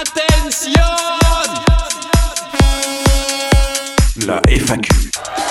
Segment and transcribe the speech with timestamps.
[0.00, 0.80] Attention
[4.26, 5.43] La FAQ.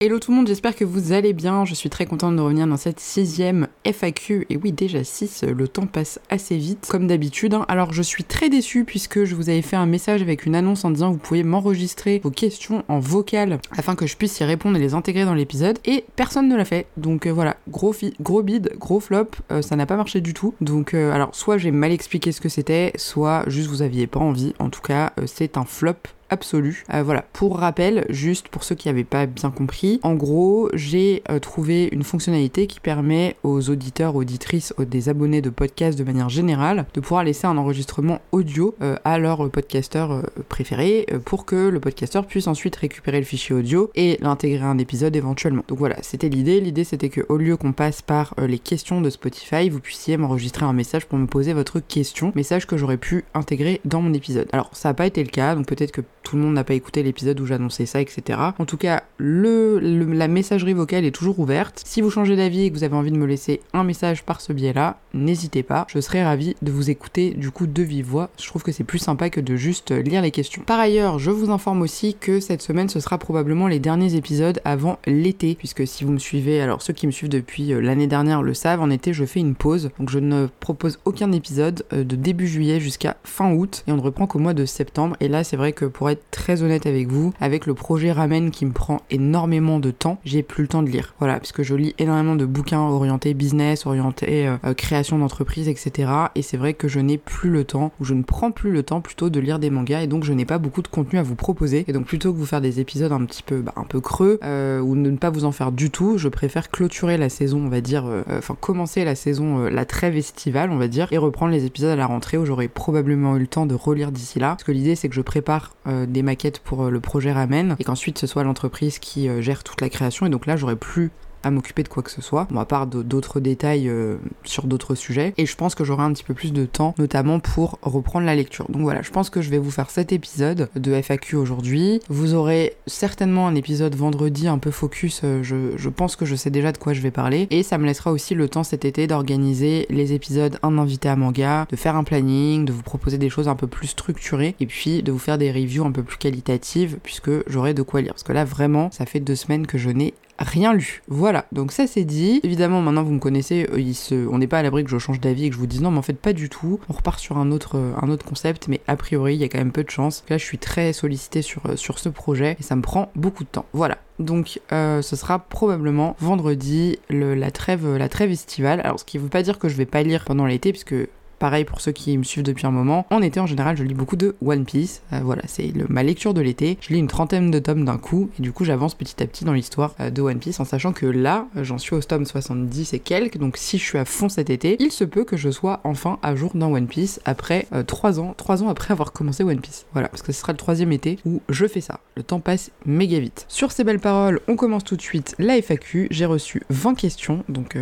[0.00, 1.64] Hello tout le monde, j'espère que vous allez bien.
[1.64, 4.44] Je suis très contente de revenir dans cette sixième FAQ.
[4.50, 7.54] Et oui, déjà 6, le temps passe assez vite, comme d'habitude.
[7.54, 7.64] hein.
[7.68, 10.84] Alors je suis très déçue puisque je vous avais fait un message avec une annonce
[10.84, 14.76] en disant vous pouviez m'enregistrer vos questions en vocal afin que je puisse y répondre
[14.76, 15.78] et les intégrer dans l'épisode.
[15.84, 16.86] Et personne ne l'a fait.
[16.96, 20.54] Donc euh, voilà, gros, gros bid, gros flop, euh, ça n'a pas marché du tout.
[20.60, 24.18] Donc euh, alors soit j'ai mal expliqué ce que c'était, soit juste vous aviez pas
[24.18, 24.54] envie.
[24.58, 25.94] En tout cas, c'est un flop
[26.30, 26.84] absolu.
[26.92, 31.22] Euh, voilà, pour rappel, juste pour ceux qui n'avaient pas bien compris, en gros, j'ai
[31.30, 36.04] euh, trouvé une fonctionnalité qui permet aux auditeurs, auditrices, aux- des abonnés de podcasts de
[36.04, 41.68] manière générale, de pouvoir laisser un enregistrement audio euh, à leur podcasteur préféré pour que
[41.68, 45.64] le podcasteur puisse ensuite récupérer le fichier audio et l'intégrer à un épisode éventuellement.
[45.68, 46.60] Donc voilà, c'était l'idée.
[46.60, 50.64] L'idée c'était que au lieu qu'on passe par les questions de Spotify, vous puissiez m'enregistrer
[50.64, 54.48] un message pour me poser votre question, message que j'aurais pu intégrer dans mon épisode.
[54.52, 56.74] Alors ça n'a pas été le cas, donc peut-être que tout le monde n'a pas
[56.74, 58.38] écouté l'épisode où j'annonçais ça, etc.
[58.58, 61.82] En tout cas, le, la messagerie vocale est toujours ouverte.
[61.84, 64.40] Si vous changez d'avis et que vous avez envie de me laisser un message par
[64.40, 65.86] ce biais-là, n'hésitez pas.
[65.88, 68.30] Je serai ravie de vous écouter du coup de vive voix.
[68.40, 70.62] Je trouve que c'est plus sympa que de juste lire les questions.
[70.66, 74.60] Par ailleurs, je vous informe aussi que cette semaine, ce sera probablement les derniers épisodes
[74.64, 78.06] avant l'été, puisque si vous me suivez, alors ceux qui me suivent depuis euh, l'année
[78.06, 79.90] dernière le savent, en été, je fais une pause.
[79.98, 83.96] Donc je ne propose aucun épisode euh, de début juillet jusqu'à fin août, et on
[83.96, 85.16] ne reprend qu'au mois de septembre.
[85.20, 88.66] Et là, c'est vrai que pour très honnête avec vous, avec le projet Ramen qui
[88.66, 91.14] me prend énormément de temps, j'ai plus le temps de lire.
[91.18, 96.10] Voilà, puisque je lis énormément de bouquins orientés business, orientés euh, création d'entreprise, etc.
[96.34, 98.82] Et c'est vrai que je n'ai plus le temps, ou je ne prends plus le
[98.82, 101.22] temps plutôt de lire des mangas, et donc je n'ai pas beaucoup de contenu à
[101.22, 101.84] vous proposer.
[101.88, 104.38] Et donc plutôt que vous faire des épisodes un petit peu, bah, un peu creux,
[104.44, 107.68] euh, ou ne pas vous en faire du tout, je préfère clôturer la saison, on
[107.68, 111.18] va dire, euh, euh, enfin commencer la saison, la trêve estivale, on va dire, et
[111.18, 114.38] reprendre les épisodes à la rentrée où j'aurai probablement eu le temps de relire d'ici
[114.38, 114.50] là.
[114.50, 115.74] Parce que l'idée c'est que je prépare
[116.06, 119.64] des maquettes pour euh, le projet Ramen, et qu'ensuite ce soit l'entreprise qui euh, gère
[119.64, 121.10] toute la création, et donc là j'aurai plus
[121.44, 124.94] à m'occuper de quoi que ce soit, bon, à part d'autres détails euh, sur d'autres
[124.94, 125.34] sujets.
[125.36, 128.34] Et je pense que j'aurai un petit peu plus de temps, notamment pour reprendre la
[128.34, 128.66] lecture.
[128.70, 132.00] Donc voilà, je pense que je vais vous faire cet épisode de FAQ aujourd'hui.
[132.08, 136.34] Vous aurez certainement un épisode vendredi un peu focus, euh, je, je pense que je
[136.34, 137.46] sais déjà de quoi je vais parler.
[137.50, 141.16] Et ça me laissera aussi le temps cet été d'organiser les épisodes un invité à
[141.16, 144.66] manga, de faire un planning, de vous proposer des choses un peu plus structurées, et
[144.66, 148.12] puis de vous faire des reviews un peu plus qualitatives, puisque j'aurai de quoi lire.
[148.12, 151.02] Parce que là, vraiment, ça fait deux semaines que je n'ai rien lu.
[151.08, 152.40] Voilà, donc ça c'est dit.
[152.42, 155.44] Évidemment, maintenant vous me connaissez, euh, on n'est pas à l'abri que je change d'avis
[155.44, 156.80] et que je vous dise non, mais en fait pas du tout.
[156.88, 159.48] On repart sur un autre, euh, un autre concept, mais a priori il y a
[159.48, 160.24] quand même peu de chance.
[160.28, 163.44] Là, je suis très sollicité sur, euh, sur ce projet et ça me prend beaucoup
[163.44, 163.66] de temps.
[163.72, 163.98] Voilà.
[164.20, 168.80] Donc, ce sera probablement vendredi le- la trêve, la trêve estivale.
[168.84, 170.94] Alors, ce qui ne veut pas dire que je vais pas lire pendant l'été, puisque
[171.44, 173.04] Pareil pour ceux qui me suivent depuis un moment.
[173.10, 175.02] En été, en général, je lis beaucoup de One Piece.
[175.12, 176.78] Euh, voilà, c'est ma lecture de l'été.
[176.80, 179.44] Je lis une trentaine de tomes d'un coup, et du coup, j'avance petit à petit
[179.44, 182.24] dans l'histoire euh, de One Piece, en sachant que là, euh, j'en suis au tome
[182.24, 183.36] 70 et quelques.
[183.36, 186.18] Donc, si je suis à fond cet été, il se peut que je sois enfin
[186.22, 189.84] à jour dans One Piece après 3 ans, 3 ans après avoir commencé One Piece.
[189.92, 192.00] Voilà, parce que ce sera le troisième été où je fais ça.
[192.16, 193.44] Le temps passe méga vite.
[193.48, 196.08] Sur ces belles paroles, on commence tout de suite la FAQ.
[196.10, 197.76] J'ai reçu 20 questions, donc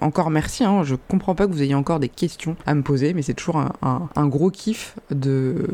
[0.00, 0.64] encore merci.
[0.64, 3.34] Hein, je comprends pas que vous ayez encore des questions à me poser, mais c'est
[3.34, 5.66] toujours un, gros kiff de.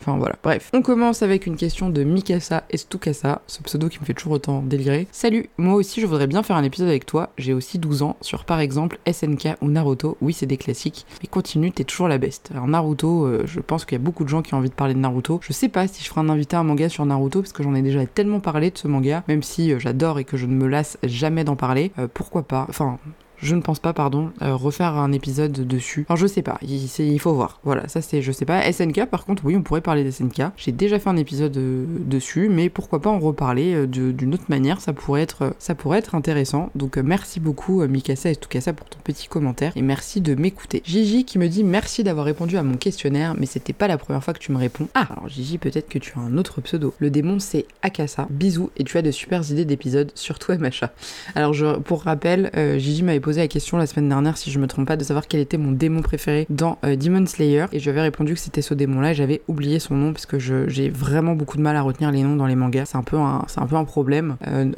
[0.00, 0.36] Enfin voilà.
[0.42, 4.34] Bref, on commence avec une question de Mikasa Estukasa, ce pseudo qui me fait toujours
[4.34, 5.06] autant délirer.
[5.12, 7.30] Salut, moi aussi je voudrais bien faire un épisode avec toi.
[7.38, 10.16] J'ai aussi 12 ans sur par exemple SNK ou Naruto.
[10.20, 12.50] Oui, c'est des classiques, mais continue, t'es toujours la best.
[12.52, 14.74] Alors Naruto, euh, je pense qu'il y a beaucoup de gens qui ont envie de
[14.74, 15.40] parler de Naruto.
[15.42, 17.62] Je sais pas si je ferai un invité à un manga sur Naruto parce que
[17.62, 20.46] j'en ai déjà tellement parlé de ce manga, même si euh, j'adore et que je
[20.46, 21.92] ne me lasse jamais d'en parler.
[21.98, 22.66] Euh, pourquoi pas?
[22.68, 22.98] Enfin,
[23.40, 26.04] je ne pense pas, pardon, euh, refaire un épisode dessus.
[26.08, 27.60] Alors je sais pas, il, faut voir.
[27.64, 28.70] Voilà, ça c'est, je sais pas.
[28.70, 30.42] SNK, par contre, oui, on pourrait parler des SNK.
[30.56, 34.46] J'ai déjà fait un épisode euh, dessus, mais pourquoi pas en reparler euh, d'une autre
[34.48, 36.70] manière Ça pourrait être, intéressant.
[36.74, 40.82] Donc merci beaucoup, Mikasa et Tukasa, pour ton petit commentaire et merci de m'écouter.
[40.84, 44.24] Gigi qui me dit merci d'avoir répondu à mon questionnaire, mais c'était pas la première
[44.24, 44.88] fois que tu me réponds.
[44.94, 46.94] Ah, alors Gigi, peut-être que tu as un autre pseudo.
[46.98, 48.26] Le démon c'est Akasa.
[48.30, 50.92] Bisous et tu as de super idées d'épisodes, surtout MHA.
[51.34, 51.54] Alors
[51.84, 54.96] pour rappel, Gigi m'avait posé la question la semaine dernière, si je me trompe pas,
[54.96, 57.66] de savoir quel était mon démon préféré dans euh, Demon Slayer.
[57.72, 59.10] Et je lui avais répondu que c'était ce démon-là.
[59.10, 62.22] et J'avais oublié son nom parce que j'ai vraiment beaucoup de mal à retenir les
[62.22, 62.86] noms dans les mangas.
[62.86, 64.38] C'est un peu un, un peu un problème.
[64.46, 64.72] Euh,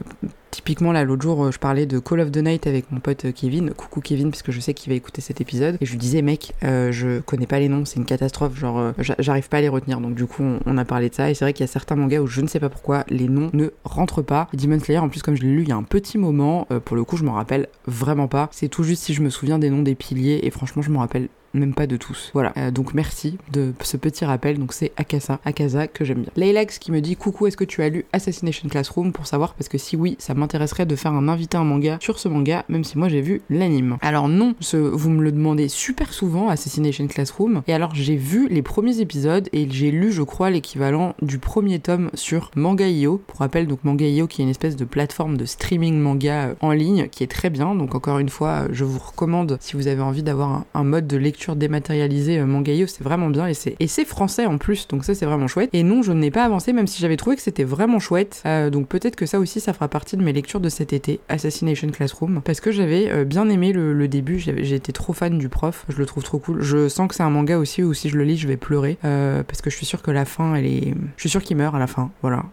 [0.50, 3.70] Typiquement, là, l'autre jour, je parlais de Call of the Night avec mon pote Kevin.
[3.70, 5.76] Coucou Kevin, parce que je sais qu'il va écouter cet épisode.
[5.81, 8.58] Et je lui disais, mec, je connais pas les noms, c'est une catastrophe.
[8.58, 10.00] Genre, j'arrive pas à les retenir.
[10.00, 11.31] Donc, du coup, on, a parlé de ça.
[11.31, 13.29] Et c'est vrai qu'il y a certains mangas où je ne sais pas pourquoi les
[13.29, 14.49] noms ne rentrent pas.
[14.52, 16.96] Demon Slayer, en plus, comme je l'ai lu il y a un petit moment, pour
[16.96, 18.49] le coup, je m'en rappelle vraiment pas.
[18.53, 20.41] C'est tout juste si je me souviens des noms des piliers.
[20.43, 22.31] Et franchement, je m'en rappelle même pas de tous.
[22.35, 24.58] Voilà, euh, donc merci de ce petit rappel.
[24.58, 26.32] Donc c'est Akasa, Akasa que j'aime bien.
[26.37, 29.55] Laylax qui me dit coucou, est-ce que tu as lu Assassination Classroom pour savoir?
[29.55, 32.64] Parce que si oui, ça m'intéresserait de faire un invité un manga sur ce manga,
[32.69, 33.99] même si moi j'ai vu l'anime.
[34.02, 37.62] Alors non, vous me le demandez super souvent Assassination Classroom.
[37.67, 41.79] Et alors j'ai vu les premiers épisodes et j'ai lu, je crois, l'équivalent du premier
[41.79, 43.23] tome sur Manga.io.
[43.26, 46.73] Pour rappel, donc Manga.io qui est une espèce de plateforme de streaming manga euh, en
[46.73, 47.75] ligne qui est très bien.
[47.75, 51.17] Donc encore une fois, je vous recommande si vous avez envie d'avoir un mode de
[51.17, 55.26] lecture dématérialisée euh, Mangayo, c'est vraiment bien et c'est français en plus, donc ça c'est
[55.26, 55.70] vraiment chouette.
[55.72, 58.42] Et non, je n'ai pas avancé même si j'avais trouvé que c'était vraiment chouette.
[58.46, 61.20] Euh, donc peut-être que ça aussi ça fera partie de mes lectures de cet été,
[61.28, 64.42] Assassination Classroom, parce que j'avais euh, bien aimé le, début.
[64.70, 66.62] Été trop fan du prof, je le trouve trop cool.
[66.62, 68.98] Je sens que c'est un manga aussi où si je le lis, je vais pleurer
[69.02, 71.75] parce que je suis sûre que la fin, elle est, je suis sûre qu'il meurt
[71.75, 72.10] à la fin.
[72.22, 72.44] Voilà.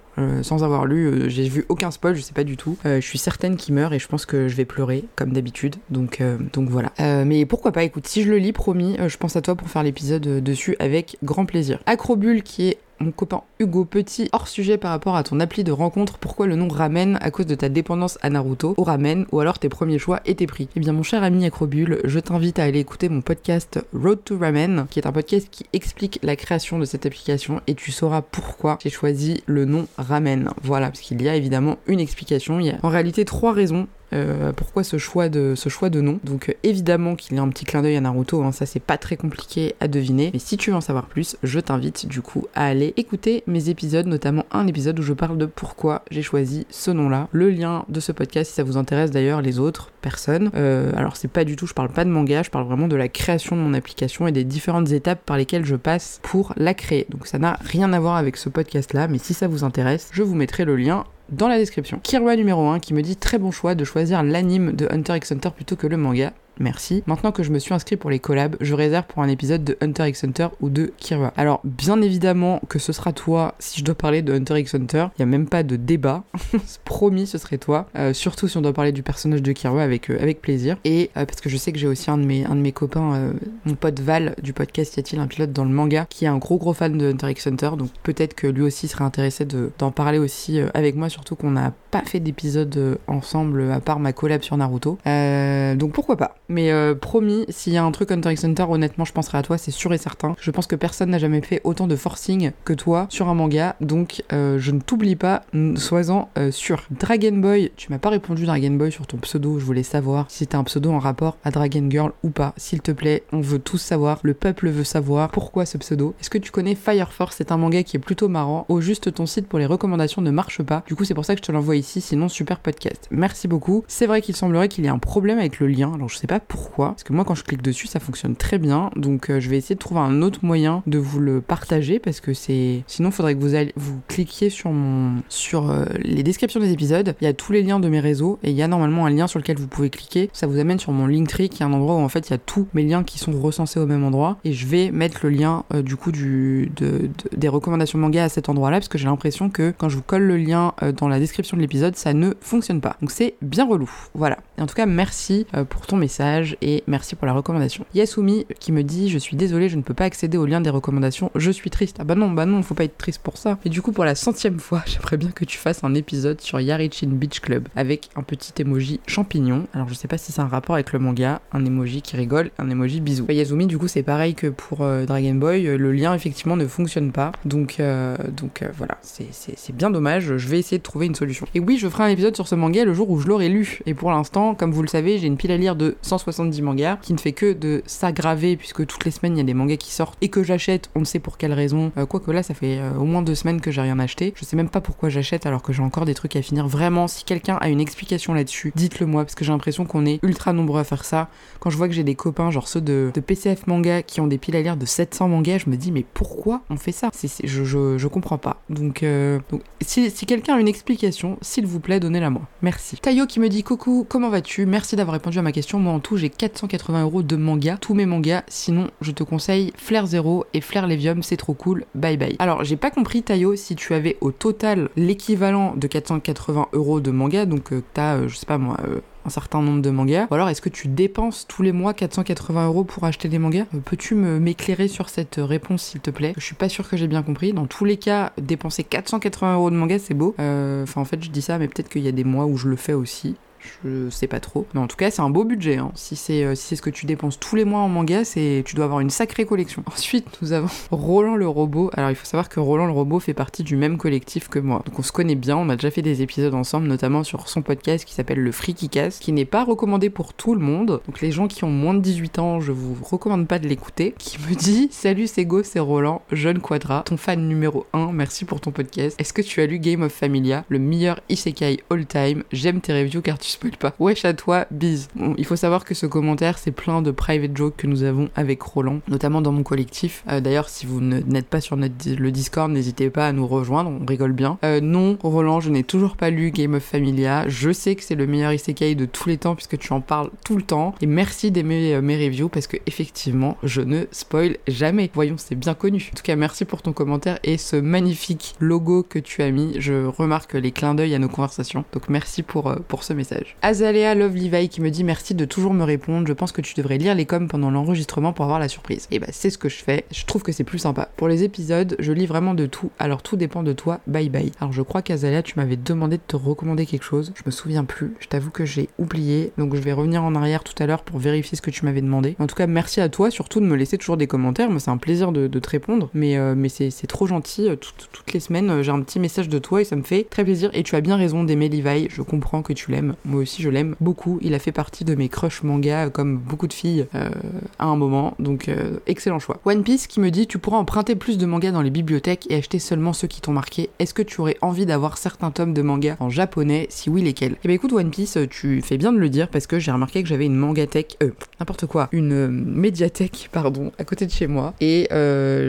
[0.41, 1.29] Sans avoir lu.
[1.29, 2.77] J'ai vu aucun spoil, je sais pas du tout.
[2.83, 5.75] Je suis certaine qu'il meurt et je pense que je vais pleurer, comme d'habitude.
[5.89, 6.21] Donc,
[6.53, 6.91] donc voilà.
[7.25, 9.83] mais pourquoi pas, écoute, si je le lis, promis, je pense à toi pour faire
[9.83, 11.79] l'épisode dessus avec grand plaisir.
[11.85, 15.71] Acrobule qui est mon copain Hugo Petit, hors sujet par rapport à ton appli de
[15.71, 19.39] rencontre, pourquoi le nom Ramen à cause de ta dépendance à Naruto, au Ramen, ou
[19.39, 22.63] alors tes premiers choix étaient pris Eh bien mon cher ami Acrobule, je t'invite à
[22.63, 26.79] aller écouter mon podcast Road to Ramen, qui est un podcast qui explique la création
[26.79, 30.49] de cette application et tu sauras pourquoi j'ai choisi le nom Ramen.
[30.63, 33.87] Voilà, parce qu'il y a évidemment une explication, il y a en réalité trois raisons
[34.13, 37.41] euh, pourquoi ce choix de ce choix de nom Donc euh, évidemment qu'il y a
[37.41, 40.31] un petit clin d'œil à Naruto, hein, ça c'est pas très compliqué à deviner.
[40.33, 43.69] Mais si tu veux en savoir plus, je t'invite du coup à aller écouter mes
[43.69, 47.27] épisodes, notamment un épisode où je parle de pourquoi j'ai choisi ce nom-là.
[47.31, 50.51] Le lien de ce podcast, si ça vous intéresse d'ailleurs, les autres personnes.
[50.55, 52.95] Euh, alors c'est pas du tout, je parle pas de manga, je parle vraiment de
[52.95, 56.73] la création de mon application et des différentes étapes par lesquelles je passe pour la
[56.73, 57.07] créer.
[57.09, 60.23] Donc ça n'a rien à voir avec ce podcast-là, mais si ça vous intéresse, je
[60.23, 61.99] vous mettrai le lien dans la description.
[62.03, 65.31] Kirwa numéro 1 qui me dit très bon choix de choisir l'anime de Hunter x
[65.31, 67.03] Hunter plutôt que le manga merci.
[67.07, 69.77] Maintenant que je me suis inscrit pour les collabs, je réserve pour un épisode de
[69.81, 71.33] Hunter x Hunter ou de Kirua.
[71.37, 75.07] Alors, bien évidemment que ce sera toi si je dois parler de Hunter x Hunter.
[75.17, 76.23] Il n'y a même pas de débat.
[76.85, 77.87] Promis, ce serait toi.
[77.95, 80.77] Euh, surtout si on doit parler du personnage de avec, euh, avec plaisir.
[80.83, 82.71] Et euh, parce que je sais que j'ai aussi un de mes, un de mes
[82.71, 83.33] copains,
[83.65, 86.37] mon pote Val du podcast Y a-t-il un pilote dans le manga, qui est un
[86.37, 87.71] gros gros fan de Hunter x Hunter.
[87.77, 91.73] Donc peut-être que lui aussi serait intéressé d'en parler aussi avec moi, surtout qu'on n'a
[91.91, 94.97] pas fait d'épisode ensemble à part ma collab sur Naruto.
[95.05, 99.05] donc pourquoi pas mais euh, promis, s'il y a un truc Hunter x Hunter, honnêtement,
[99.05, 100.35] je penserai à toi, c'est sûr et certain.
[100.39, 103.75] Je pense que personne n'a jamais fait autant de forcing que toi sur un manga,
[103.81, 105.43] donc euh, je ne t'oublie pas,
[105.75, 106.85] sois-en euh, sûr.
[106.91, 110.39] Dragon Boy, tu m'as pas répondu Dragon Boy sur ton pseudo, je voulais savoir si
[110.39, 112.53] c'était un pseudo en rapport à Dragon Girl ou pas.
[112.57, 116.15] S'il te plaît, on veut tous savoir, le peuple veut savoir pourquoi ce pseudo.
[116.21, 117.35] Est-ce que tu connais Fire Force?
[117.37, 118.65] C'est un manga qui est plutôt marrant.
[118.69, 120.83] Au juste, ton site pour les recommandations ne marche pas.
[120.87, 123.07] Du coup, c'est pour ça que je te l'envoie ici, sinon super podcast.
[123.11, 123.83] Merci beaucoup.
[123.87, 126.27] C'est vrai qu'il semblerait qu'il y ait un problème avec le lien, alors je sais
[126.27, 126.89] pas pourquoi.
[126.89, 128.91] Parce que moi, quand je clique dessus, ça fonctionne très bien.
[128.95, 132.19] Donc, euh, je vais essayer de trouver un autre moyen de vous le partager parce
[132.19, 132.83] que c'est.
[132.87, 137.15] Sinon, il faudrait que vous, vous cliquiez sur mon sur euh, les descriptions des épisodes.
[137.21, 139.09] Il y a tous les liens de mes réseaux et il y a normalement un
[139.09, 140.29] lien sur lequel vous pouvez cliquer.
[140.33, 142.35] Ça vous amène sur mon Linktree, qui est un endroit où en fait il y
[142.35, 144.37] a tous mes liens qui sont recensés au même endroit.
[144.43, 148.29] Et je vais mettre le lien euh, du coup du de, des recommandations manga à
[148.29, 151.19] cet endroit-là parce que j'ai l'impression que quand je vous colle le lien dans la
[151.19, 152.95] description de l'épisode, ça ne fonctionne pas.
[153.01, 153.89] Donc c'est bien relou.
[154.13, 154.37] Voilà.
[154.59, 157.85] En tout cas, merci pour ton message et merci pour la recommandation.
[157.93, 160.69] Yasumi qui me dit Je suis désolé, je ne peux pas accéder au lien des
[160.69, 161.97] recommandations, je suis triste.
[161.99, 163.59] Ah bah non, bah non, faut pas être triste pour ça.
[163.65, 166.59] Et du coup, pour la centième fois, j'aimerais bien que tu fasses un épisode sur
[166.59, 169.67] Yarichin Beach Club avec un petit emoji champignon.
[169.73, 172.51] Alors je sais pas si c'est un rapport avec le manga, un emoji qui rigole,
[172.57, 173.25] un emoji bisou.
[173.29, 176.65] Yasumi, du coup, c'est pareil que pour euh, Dragon Boy, euh, le lien effectivement ne
[176.65, 177.31] fonctionne pas.
[177.45, 180.37] Donc, euh, donc voilà, c'est bien dommage.
[180.37, 181.47] Je vais essayer de trouver une solution.
[181.53, 183.79] Et oui, je ferai un épisode sur ce manga le jour où je l'aurai lu.
[183.85, 186.97] Et pour l'instant, comme vous le savez, j'ai une pile à lire de 170 mangas
[187.01, 189.77] qui ne fait que de s'aggraver puisque toutes les semaines il y a des mangas
[189.77, 191.91] qui sortent et que j'achète, on ne sait pour quelle raison.
[191.97, 194.33] Euh, quoique là, ça fait euh, au moins deux semaines que j'ai rien acheté.
[194.35, 196.67] Je sais même pas pourquoi j'achète alors que j'ai encore des trucs à finir.
[196.67, 200.19] Vraiment, si quelqu'un a une explication là-dessus, dites-le moi parce que j'ai l'impression qu'on est
[200.23, 201.29] ultra nombreux à faire ça.
[201.59, 204.37] Quand je vois que j'ai des copains, genre ceux de, PCF manga, qui ont des
[204.37, 207.09] piles à lire de 700 mangas, je me dis mais pourquoi on fait ça?
[207.13, 208.61] C'est, je, je, comprends pas.
[208.69, 209.39] Donc, euh,
[209.81, 212.43] si quelqu'un a une explication, s'il vous plaît, donnez-la moi.
[212.61, 212.97] Merci.
[212.97, 215.79] Tayo qui me dit coucou, comment vas Merci d'avoir répondu à ma question.
[215.79, 218.43] Moi en tout, j'ai 480 euros de manga, tous mes mangas.
[218.47, 221.85] Sinon, je te conseille Flair Zero et Flair Levium, c'est trop cool.
[221.95, 222.35] Bye bye.
[222.39, 227.11] Alors, j'ai pas compris Tayo si tu avais au total l'équivalent de 480 euros de
[227.11, 230.27] manga, donc euh, t'as, euh, je sais pas moi, euh, un certain nombre de mangas.
[230.29, 233.65] Ou alors est-ce que tu dépenses tous les mois 480 euros pour acheter des mangas?
[233.85, 236.33] Peux-tu m'éclairer sur cette réponse s'il te plaît?
[236.37, 237.53] Je suis pas sûre que j'ai bien compris.
[237.53, 240.33] Dans tous les cas, dépenser 480 euros de manga c'est beau.
[240.37, 242.69] Enfin en fait je dis ça, mais peut-être qu'il y a des mois où je
[242.69, 243.35] le fais aussi.
[243.83, 244.65] Je sais pas trop.
[244.73, 245.77] Mais en tout cas, c'est un beau budget.
[245.77, 245.91] hein.
[245.95, 248.75] Si c'est euh, si ce que tu dépenses tous les mois en manga, c'est tu
[248.75, 249.83] dois avoir une sacrée collection.
[249.93, 251.89] Ensuite, nous avons Roland le robot.
[251.93, 254.81] Alors, il faut savoir que Roland le robot fait partie du même collectif que moi.
[254.85, 255.57] Donc, on se connaît bien.
[255.57, 258.89] On a déjà fait des épisodes ensemble, notamment sur son podcast qui s'appelle Le Freaky
[258.89, 261.01] Cast, qui n'est pas recommandé pour tout le monde.
[261.05, 264.13] Donc, les gens qui ont moins de 18 ans, je vous recommande pas de l'écouter.
[264.17, 268.11] Qui me dit Salut, c'est Go, c'est Roland, jeune Quadra, ton fan numéro 1.
[268.11, 269.15] Merci pour ton podcast.
[269.19, 272.43] Est-ce que tu as lu Game of Familia, le meilleur isekai all time?
[272.51, 273.93] J'aime tes reviews car tu spoil pas.
[273.99, 275.09] Wesh à toi, bise.
[275.15, 278.29] Bon, il faut savoir que ce commentaire, c'est plein de private jokes que nous avons
[278.35, 280.23] avec Roland, notamment dans mon collectif.
[280.29, 283.89] Euh, D'ailleurs, si vous n'êtes pas sur notre, le Discord, n'hésitez pas à nous rejoindre,
[283.89, 284.57] on rigole bien.
[284.63, 287.47] Euh, non, Roland, je n'ai toujours pas lu Game of Familia.
[287.47, 290.29] Je sais que c'est le meilleur isekai de tous les temps puisque tu en parles
[290.45, 290.93] tout le temps.
[291.01, 295.09] Et merci d'aimer euh, mes reviews parce que effectivement, je ne spoil jamais.
[295.13, 296.09] Voyons, c'est bien connu.
[296.13, 299.75] En tout cas, merci pour ton commentaire et ce magnifique logo que tu as mis.
[299.79, 301.83] Je remarque les clins d'œil à nos conversations.
[301.93, 303.46] Donc merci pour, euh, pour ce message.
[303.61, 306.27] Azalea Love Levi qui me dit merci de toujours me répondre.
[306.27, 309.07] Je pense que tu devrais lire les coms pendant l'enregistrement pour avoir la surprise.
[309.11, 310.05] Et bah c'est ce que je fais.
[310.11, 311.09] Je trouve que c'est plus sympa.
[311.17, 312.91] Pour les épisodes, je lis vraiment de tout.
[312.99, 313.99] Alors tout dépend de toi.
[314.07, 314.51] Bye bye.
[314.59, 317.33] Alors je crois qu'Azalea, tu m'avais demandé de te recommander quelque chose.
[317.35, 318.13] Je me souviens plus.
[318.19, 319.51] Je t'avoue que j'ai oublié.
[319.57, 322.01] Donc je vais revenir en arrière tout à l'heure pour vérifier ce que tu m'avais
[322.01, 322.35] demandé.
[322.39, 324.69] En tout cas, merci à toi surtout de me laisser toujours des commentaires.
[324.69, 326.09] Moi, c'est un plaisir de, te répondre.
[326.13, 327.69] Mais, euh, c'est trop gentil.
[327.79, 330.23] Tout- toutes les semaines, euh, j'ai un petit message de toi et ça me fait
[330.29, 330.69] très plaisir.
[330.73, 332.07] Et tu as bien raison d'aimer Levi.
[332.09, 333.15] Je comprends que tu l'aimes.
[333.27, 334.39] Moi aussi, je l'aime beaucoup.
[334.41, 337.29] Il a fait partie de mes crushs manga, euh, comme beaucoup de filles euh,
[337.77, 338.35] à un moment.
[338.39, 339.59] Donc, euh, excellent choix.
[339.65, 342.55] One Piece qui me dit Tu pourras emprunter plus de mangas dans les bibliothèques et
[342.55, 343.89] acheter seulement ceux qui t'ont marqué.
[343.99, 346.87] Est-ce que tu aurais envie d'avoir certains tomes de manga en japonais?
[346.89, 347.57] Si oui, lesquels?
[347.65, 350.23] Eh ben écoute, One Piece, tu fais bien de le dire parce que j'ai remarqué
[350.23, 354.73] que j'avais une mangathèque, euh, n'importe quoi, une médiathèque, pardon, à côté de chez moi.
[354.79, 355.09] Et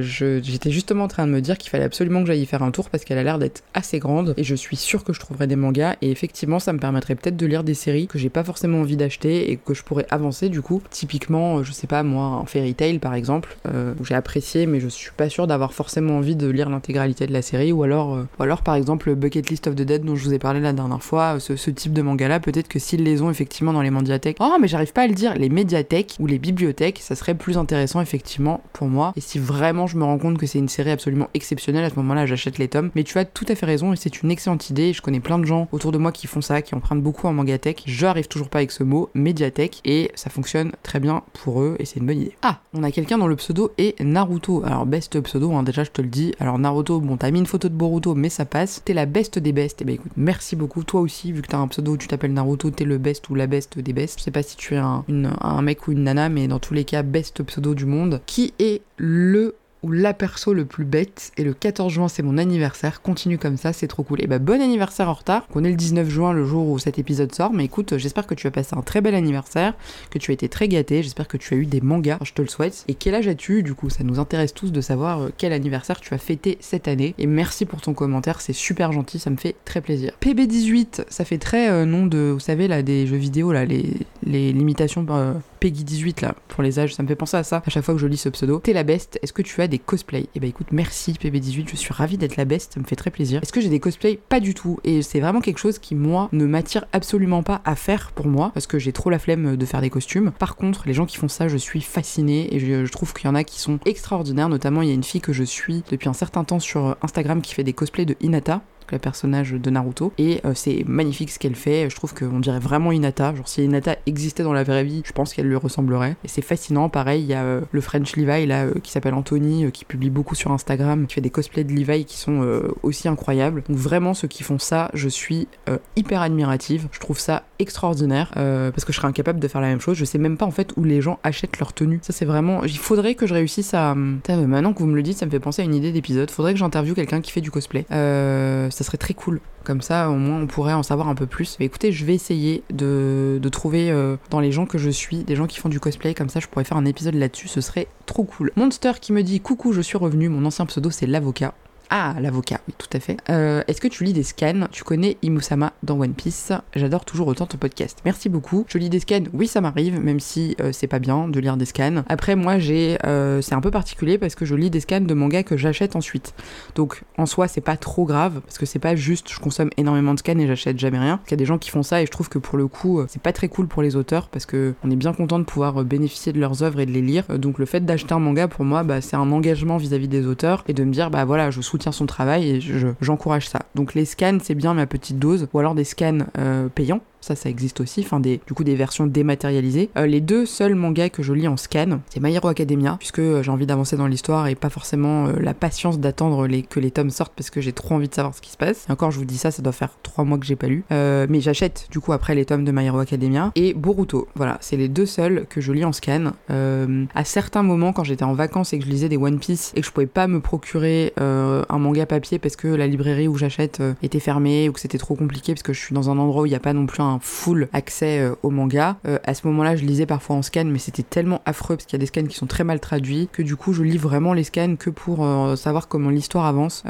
[0.03, 2.71] j'étais justement en train de me dire qu'il fallait absolument que j'aille y faire un
[2.71, 5.49] tour parce qu'elle a l'air d'être assez grande et je suis sûre que je trouverai
[5.49, 5.97] des mangas.
[6.03, 8.97] Et effectivement, ça me permettrait peut-être de lire des séries que j'ai pas forcément envie
[8.97, 10.83] d'acheter et que je pourrais avancer du coup.
[10.91, 14.67] Typiquement, euh, je sais pas moi, un Fairy Tail par exemple, euh, où j'ai apprécié,
[14.67, 17.73] mais je suis pas sûre d'avoir forcément envie de lire l'intégralité de la série.
[17.73, 20.35] Ou alors, euh, ou alors par exemple, Bucket List of the Dead dont je vous
[20.35, 23.03] ai parlé la dernière fois, euh, ce, ce type de manga là, peut-être que s'ils
[23.03, 24.37] les ont effectivement dans les médiathèques.
[24.41, 27.59] Oh, mais j'arrive pas à le dire, les médiathèques ou les bibliothèques, ça serait plus
[27.59, 29.13] intéressant effectivement pour moi.
[29.17, 31.97] Et si vraiment je me rends compte que c'est une série absolument exceptionnelle, à ce
[31.97, 32.91] moment-là, j'achète les tomes.
[32.95, 34.93] Mais tu as tout à fait raison et c'est une excellente idée.
[34.93, 37.33] Je connais plein de gens autour de moi qui font ça, qui empruntent beaucoup en
[37.39, 37.85] mangathèque.
[37.87, 41.77] Je arrive toujours pas avec ce mot, médiathèque, et ça fonctionne très bien pour eux
[41.79, 42.37] et c'est une bonne idée.
[42.43, 44.63] Ah, on a quelqu'un dont le pseudo est Naruto.
[44.65, 46.35] Alors, best pseudo, hein, déjà je te le dis.
[46.41, 48.83] Alors, Naruto, bon, t'as mis une photo de Boruto, mais ça passe.
[48.85, 49.83] T'es la best des bestes.
[49.83, 50.85] Et bah écoute, merci beaucoup.
[50.85, 53.35] Toi aussi, vu que t'as un pseudo où tu t'appelles Naruto, t'es le best ou
[53.35, 54.19] la best des bestes.
[54.19, 56.85] Je sais pas si tu es un mec ou une nana, mais dans tous les
[56.85, 58.21] cas, best pseudo du monde.
[58.27, 62.39] Qui est le ou la perso le plus bête et le 14 juin c'est mon
[62.39, 64.23] anniversaire, continue comme ça, c'est trop cool.
[64.23, 66.99] Et bah bon anniversaire en retard, on est le 19 juin le jour où cet
[66.99, 69.75] épisode sort, mais écoute, j'espère que tu as passé un très bel anniversaire,
[70.11, 72.43] que tu as été très gâté, j'espère que tu as eu des mangas, je te
[72.43, 72.85] le souhaite.
[72.89, 73.63] Et quel âge as-tu?
[73.63, 76.89] Du coup Ça nous intéresse tous de savoir euh, quel anniversaire tu as fêté cette
[76.89, 77.15] année.
[77.19, 80.13] Et merci pour ton commentaire, c'est super gentil, ça me fait très plaisir.
[80.21, 83.93] PB18, ça fait très euh, nom de, vous savez là, des jeux vidéo là, les,
[84.25, 87.63] les limitations euh, Peggy 18 là, pour les âges, ça me fait penser à ça
[87.67, 88.61] à chaque fois que je lis ce pseudo.
[88.63, 90.29] T'es la best, est-ce que tu as des cosplays?
[90.35, 93.11] Et bah écoute, merci PB18, je suis ravie d'être la best, ça me fait très
[93.11, 93.43] plaisir.
[93.43, 94.19] Est-ce que j'ai des cosplays?
[94.29, 97.75] Pas du tout, et c'est vraiment quelque chose qui moi ne m'attire absolument pas à
[97.75, 100.33] faire pour moi, parce que j'ai trop la flemme de faire des costumes.
[100.39, 103.27] Par contre, les gens qui font ça, je suis fascinée, et je, je trouve qu'il
[103.27, 105.83] y en a qui sont extraordinaires, notamment il y a une fille que je suis
[105.91, 109.71] depuis un certain temps sur Instagram qui fait des cosplays de Hinata, le personnage de
[109.71, 110.13] Naruto.
[110.19, 111.91] Et euh, c'est magnifique ce qu'elle fait.
[111.91, 113.35] Je trouve qu'on dirait vraiment Hinata.
[113.35, 116.17] Genre, si Hinata existait dans la vraie vie, je pense qu'elle lui ressemblerait.
[116.25, 116.89] Et c'est fascinant.
[116.89, 120.11] Pareil, il y a euh, le French Levi là, euh, qui s'appelle Anthony, qui publie
[120.11, 122.39] beaucoup sur Instagram, qui fait des cosplays de Levi qui sont
[122.83, 123.63] aussi incroyables.
[123.69, 125.49] Donc, vraiment, ceux qui font ça, je suis
[125.97, 126.89] hyper admirative.
[126.93, 129.97] Je trouve ça extraordinaire euh, parce que je serais incapable de faire la même chose.
[129.97, 131.99] Je sais même pas en fait où les gens achètent leur tenue.
[132.03, 132.65] Ça, c'est vraiment.
[132.65, 133.95] Il faudrait que je réussisse à.
[133.95, 136.31] Mais maintenant que vous me le dites, ça me fait penser à une idée d'épisode.
[136.31, 137.87] Faudrait que j'interviewe quelqu'un qui fait du cosplay.
[137.91, 139.41] Euh, ça serait très cool.
[139.65, 141.57] Comme ça, au moins, on pourrait en savoir un peu plus.
[141.61, 145.25] Mais écoutez, je vais essayer de, de trouver euh, dans les gens que je suis
[145.25, 146.15] des gens qui font du cosplay.
[146.15, 147.49] Comme ça, je pourrais faire un épisode là-dessus.
[147.49, 148.53] Ce serait trop cool.
[148.57, 150.29] Monster qui me dit Coucou, je suis revenu.
[150.29, 151.55] Mon ancien pseudo, c'est l'avocat.
[151.91, 153.17] Ah, l'avocat, oui, tout à fait.
[153.31, 154.67] Euh, Est-ce que tu lis des scans?
[154.71, 156.53] Tu connais Imusama dans One Piece?
[156.77, 158.01] J'adore toujours autant ton podcast.
[158.05, 158.67] Merci beaucoup.
[158.69, 161.57] Je lis des scans, oui, ça m'arrive, même si euh, c'est pas bien de lire
[161.57, 162.05] des scans.
[162.09, 165.15] Après, moi, j'ai, euh, c'est un peu particulier parce que je lis des scans de
[165.15, 166.35] mangas que j'achète ensuite.
[166.75, 170.13] Donc, en soi, c'est pas trop grave parce que c'est pas juste je consomme énormément
[170.13, 171.21] de scans et j'achète jamais rien.
[171.29, 173.01] Il y a des gens qui font ça et je trouve que pour le coup,
[173.09, 175.85] c'est pas très cool pour les auteurs parce que on est bien content de pouvoir
[175.85, 177.25] bénéficier de leurs œuvres et de les lire.
[177.39, 180.65] Donc, le fait d'acheter un manga pour moi, bah, c'est un engagement vis-à-vis des auteurs
[180.69, 183.61] et de me dire, bah voilà, je soutiens son travail et je- j'encourage ça.
[183.75, 187.01] Donc, les scans, c'est bien ma petite dose ou alors des scans euh, payants.
[187.21, 189.91] Ça, ça existe aussi, enfin des, du coup des versions dématérialisées.
[189.97, 193.19] Euh, les deux seuls mangas que je lis en scan, c'est My Hero Academia, puisque
[193.19, 196.81] euh, j'ai envie d'avancer dans l'histoire et pas forcément euh, la patience d'attendre les, que
[196.81, 198.87] les tomes sortent parce que j'ai trop envie de savoir ce qui se passe.
[198.89, 200.85] Encore, je vous dis ça, ça doit faire trois mois que j'ai pas lu.
[200.91, 204.29] Mais j'achète du coup après les tomes de My Hero Academia et Boruto.
[204.35, 206.33] Voilà, c'est les deux seuls que je lis en scan.
[206.49, 209.81] À certains moments, quand j'étais en vacances et que je lisais des One Piece et
[209.81, 213.83] que je pouvais pas me procurer un manga papier parce que la librairie où j'achète
[214.03, 216.47] était fermée ou que c'était trop compliqué parce que je suis dans un endroit où
[216.47, 218.97] il n'y a pas non plus un full accès euh, au manga.
[219.07, 221.95] Euh, à ce moment-là, je lisais parfois en scan, mais c'était tellement affreux parce qu'il
[221.95, 224.33] y a des scans qui sont très mal traduits que du coup, je lis vraiment
[224.33, 226.85] les scans que pour euh, savoir comment l'histoire avance.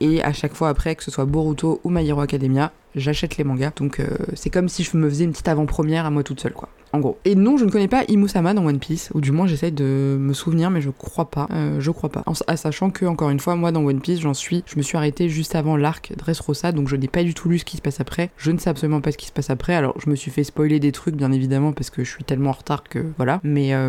[0.00, 3.44] Et à chaque fois après, que ce soit Boruto ou My Hero Academia, j'achète les
[3.44, 3.72] mangas.
[3.76, 6.52] Donc euh, c'est comme si je me faisais une petite avant-première à moi toute seule,
[6.52, 6.68] quoi.
[6.94, 7.18] En gros.
[7.24, 10.18] Et non, je ne connais pas Imusama dans One Piece, ou du moins j'essaye de
[10.20, 11.48] me souvenir, mais je crois pas.
[11.50, 12.22] Euh, je crois pas.
[12.26, 14.82] En, à sachant que, encore une fois, moi dans One Piece, j'en suis, je me
[14.82, 17.78] suis arrêtée juste avant l'arc Dressrosa, donc je n'ai pas du tout lu ce qui
[17.78, 18.30] se passe après.
[18.36, 19.74] Je ne sais absolument pas ce qui se passe après.
[19.74, 22.50] Alors je me suis fait spoiler des trucs, bien évidemment, parce que je suis tellement
[22.50, 23.40] en retard que voilà.
[23.42, 23.88] Mais, euh,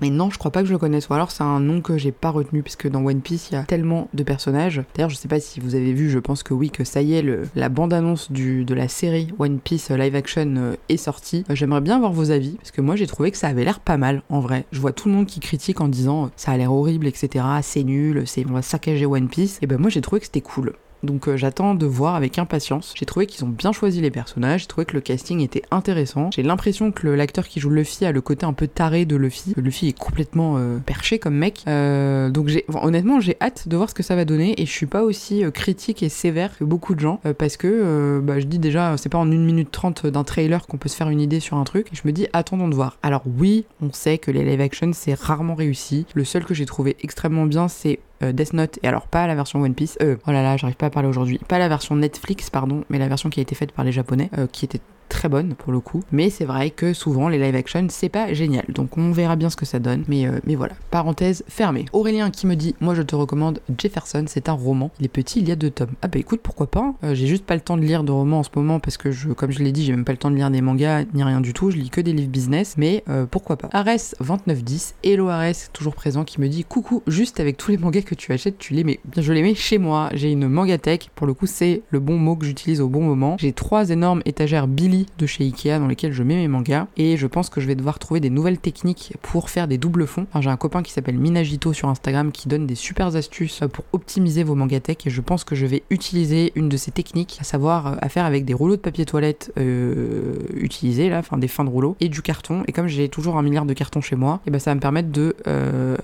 [0.00, 1.08] mais non, je crois pas que je le connaisse.
[1.08, 3.58] Ou alors c'est un nom que j'ai pas retenu, puisque dans One Piece, il y
[3.58, 4.84] a tellement de personnages.
[4.94, 7.14] D'ailleurs, je sais pas si vous avez vu, je pense que oui, que ça y
[7.14, 7.24] est,
[7.56, 11.44] la bande-annonce de la série One Piece live action euh, est sortie.
[11.50, 13.80] Euh, J'aimerais bien avoir vos avis, parce que moi j'ai trouvé que ça avait l'air
[13.80, 14.66] pas mal en vrai.
[14.72, 17.44] Je vois tout le monde qui critique en disant euh, ça a l'air horrible, etc.
[17.62, 19.58] C'est nul, c'est on va saccager One Piece.
[19.62, 20.74] Et ben moi j'ai trouvé que c'était cool.
[21.02, 22.94] Donc euh, j'attends de voir avec impatience.
[22.96, 26.30] J'ai trouvé qu'ils ont bien choisi les personnages, j'ai trouvé que le casting était intéressant.
[26.32, 29.54] J'ai l'impression que l'acteur qui joue Luffy a le côté un peu taré de Luffy.
[29.56, 31.62] Luffy est complètement euh, perché comme mec.
[31.68, 34.86] Euh, donc honnêtement j'ai hâte de voir ce que ça va donner et je suis
[34.86, 38.40] pas aussi euh, critique et sévère que beaucoup de gens euh, parce que euh, bah,
[38.40, 41.08] je dis déjà c'est pas en 1 minute 30 d'un trailer qu'on peut se faire
[41.08, 42.98] une idée sur un truc je me dis attendons de voir.
[43.02, 46.06] Alors oui, on sait que les live action c'est rarement réussi.
[46.14, 49.34] Le seul que j'ai trouvé extrêmement bien c'est euh, Death Note et alors pas la
[49.34, 51.38] version One Piece euh, oh là là j'arrive pas à parler aujourd'hui.
[51.48, 54.30] Pas la version Netflix pardon mais la version qui a été faite par les japonais
[54.38, 54.80] euh, qui était
[55.10, 56.02] très bonne pour le coup.
[56.12, 58.64] Mais c'est vrai que souvent les live action c'est pas génial.
[58.68, 60.04] Donc on verra bien ce que ça donne.
[60.08, 60.74] Mais, euh, mais voilà.
[60.90, 61.84] Parenthèse fermée.
[61.92, 64.24] Aurélien qui me dit moi je te recommande Jefferson.
[64.28, 64.90] C'est un roman.
[64.98, 65.90] Il est petit il y a deux tomes.
[66.00, 66.94] Ah bah écoute pourquoi pas hein.
[67.04, 69.10] Euh, j'ai juste pas le temps de lire de romans en ce moment parce que
[69.10, 71.22] je comme je l'ai dit j'ai même pas le temps de lire des mangas ni
[71.22, 71.70] rien du tout.
[71.70, 72.76] Je lis que des livres business.
[72.78, 73.68] Mais euh, pourquoi pas.
[73.72, 78.02] Ares 2910 Hello Ares toujours présent qui me dit coucou juste avec tous les mangas
[78.02, 80.08] que tu achètes tu les mets je les mets chez moi.
[80.14, 81.10] J'ai une mangatech.
[81.14, 83.36] Pour le coup c'est le bon mot que j'utilise au bon moment.
[83.38, 87.16] J'ai trois énormes étagères Billy de chez Ikea dans lesquelles je mets mes mangas et
[87.16, 90.26] je pense que je vais devoir trouver des nouvelles techniques pour faire des doubles fonds.
[90.40, 93.84] J'ai un copain qui s'appelle Minagito sur Instagram qui donne des super astuces euh, pour
[93.92, 97.44] optimiser vos mangatech et je pense que je vais utiliser une de ces techniques à
[97.44, 101.48] savoir euh, à faire avec des rouleaux de papier toilette euh, utilisés là enfin des
[101.48, 102.62] fins de rouleau et du carton.
[102.66, 105.08] Et comme j'ai toujours un milliard de cartons chez moi ben ça va me permettre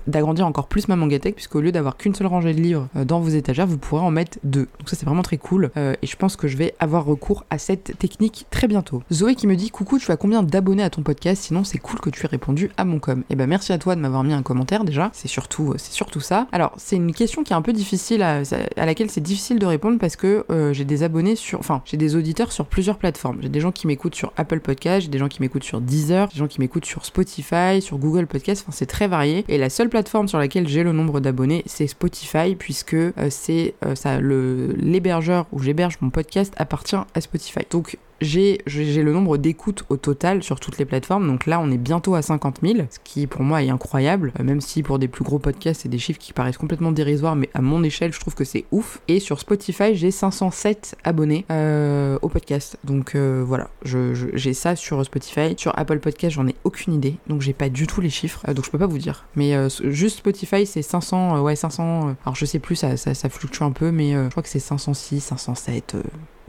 [0.07, 3.29] d'agrandir encore plus ma mangatech puisqu'au lieu d'avoir qu'une seule rangée de livres dans vos
[3.29, 4.67] étagères vous pourrez en mettre deux.
[4.79, 7.57] Donc ça c'est vraiment très cool et je pense que je vais avoir recours à
[7.57, 11.01] cette technique très bientôt Zoé qui me dit coucou tu as combien d'abonnés à ton
[11.01, 13.23] podcast sinon c'est cool que tu aies répondu à mon com.
[13.29, 15.09] Et ben merci à toi de m'avoir mis un commentaire déjà.
[15.13, 16.47] C'est surtout c'est surtout ça.
[16.51, 18.41] Alors c'est une question qui est un peu difficile à,
[18.77, 21.97] à laquelle c'est difficile de répondre parce que euh, j'ai des abonnés sur enfin j'ai
[21.97, 23.37] des auditeurs sur plusieurs plateformes.
[23.41, 26.27] J'ai des gens qui m'écoutent sur Apple Podcast j'ai des gens qui m'écoutent sur Deezer
[26.27, 29.45] des gens qui m'écoutent sur Spotify sur Google Podcast enfin c'est très varié.
[29.47, 33.75] Et la seule plateforme sur laquelle j'ai le nombre d'abonnés c'est Spotify puisque euh, c'est
[33.85, 37.61] euh, ça le l'hébergeur où j'héberge mon podcast appartient à Spotify.
[37.69, 41.27] Donc j'ai j'ai j'ai le nombre d'écoutes au total sur toutes les plateformes.
[41.27, 44.31] Donc là, on est bientôt à 50 000, ce qui pour moi est incroyable.
[44.39, 47.35] Euh, même si pour des plus gros podcasts, c'est des chiffres qui paraissent complètement dérisoires,
[47.35, 48.99] mais à mon échelle, je trouve que c'est ouf.
[49.07, 52.77] Et sur Spotify, j'ai 507 abonnés euh, au podcast.
[52.83, 55.55] Donc euh, voilà, je- je- j'ai ça sur Spotify.
[55.57, 58.53] Sur Apple Podcast, j'en ai aucune idée, donc j'ai pas du tout les chiffres, euh,
[58.53, 59.25] donc je peux pas vous dire.
[59.35, 62.09] Mais euh, juste Spotify, c'est 500, euh, ouais 500.
[62.09, 64.49] euh, alors je sais plus, ça, ça, ça fluctue un peu, mais je crois que
[64.49, 65.95] c'est 506, 507.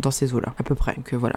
[0.00, 0.94] Dans ces eaux-là, à peu près.
[0.94, 1.37] Donc voilà.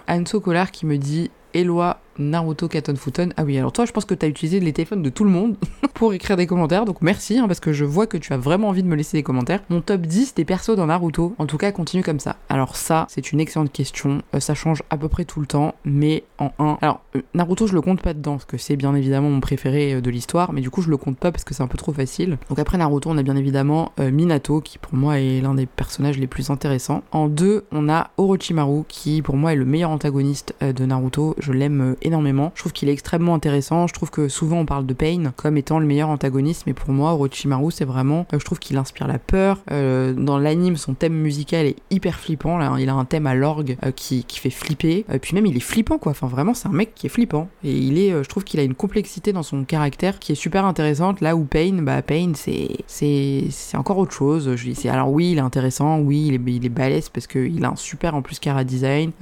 [0.72, 3.30] Qui me dit Eloi Naruto Katon Futon.
[3.36, 5.30] Ah oui, alors toi, je pense que tu as utilisé les téléphones de tout le
[5.30, 5.56] monde
[5.94, 8.68] pour écrire des commentaires, donc merci, hein, parce que je vois que tu as vraiment
[8.68, 9.62] envie de me laisser des commentaires.
[9.70, 12.36] Mon top 10 des persos dans Naruto, en tout cas, continue comme ça.
[12.48, 15.74] Alors ça, c'est une excellente question, euh, ça change à peu près tout le temps,
[15.84, 16.78] mais en un...
[16.82, 19.94] Alors, euh, Naruto, je le compte pas dedans, parce que c'est bien évidemment mon préféré
[19.94, 21.78] euh, de l'histoire, mais du coup, je le compte pas parce que c'est un peu
[21.78, 22.38] trop facile.
[22.48, 26.18] Donc après Naruto, on a bien évidemment Minato, qui pour moi est l'un des personnages
[26.18, 27.02] les plus intéressants.
[27.12, 31.52] En deux, on a Orochimaru, qui pour moi est le meilleur antagoniste de Naruto, je
[31.52, 32.52] l'aime énormément.
[32.54, 33.86] Je trouve qu'il est extrêmement intéressant.
[33.86, 36.90] Je trouve que souvent on parle de Pain comme étant le meilleur antagoniste, mais pour
[36.90, 38.26] moi, Orochimaru, c'est vraiment.
[38.32, 39.58] Euh, je trouve qu'il inspire la peur.
[39.70, 42.58] Euh, dans l'anime, son thème musical est hyper flippant.
[42.58, 45.04] Là, il a un thème à l'orgue euh, qui, fait flipper.
[45.20, 46.12] puis même, il est flippant, quoi.
[46.12, 47.48] Enfin, vraiment, c'est un mec qui est flippant.
[47.64, 48.10] Et il est.
[48.10, 51.20] je trouve qu'il a une complexité dans son caractère qui est super intéressante.
[51.20, 52.68] Là où Pain, bah, Pain, c'est.
[52.86, 54.50] C'est encore autre chose.
[54.88, 55.98] Alors oui, il est intéressant.
[55.98, 59.12] Oui, il est, il est balèze parce qu'il a un super en plus cara design.